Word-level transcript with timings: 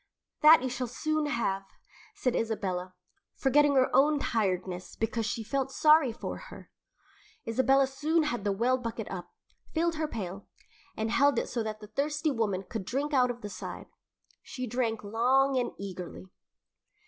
"That 0.41 0.63
you 0.63 0.69
shall 0.71 0.87
soon 0.87 1.27
have," 1.27 1.61
said 2.15 2.35
Isabella, 2.35 2.95
forgetting 3.35 3.75
her 3.75 3.95
own 3.95 4.17
tiredness 4.17 4.95
because 4.95 5.27
she 5.27 5.43
felt 5.43 5.71
sorry 5.71 6.11
for 6.11 6.37
her. 6.49 6.71
Isabella 7.47 7.85
soon 7.85 8.23
had 8.23 8.43
the 8.43 8.51
well 8.51 8.79
bucket 8.79 9.11
up, 9.11 9.29
filled 9.75 9.97
her 9.97 10.07
pail, 10.07 10.47
and 10.97 11.09
then 11.11 11.15
held 11.15 11.37
it 11.37 11.49
so 11.49 11.61
that 11.61 11.81
the 11.81 11.87
thirsty 11.87 12.31
woman 12.31 12.63
could 12.63 12.83
drink 12.83 13.13
out 13.13 13.29
of 13.29 13.41
the 13.41 13.49
side. 13.49 13.89
She 14.41 14.65
drank 14.65 15.03
long 15.03 15.55
and 15.55 15.69
eagerly. 15.77 16.25